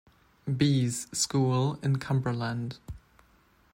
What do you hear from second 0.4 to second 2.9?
Bees School in Cumberland.